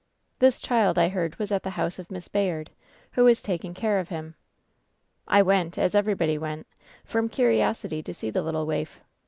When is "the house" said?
1.61-1.99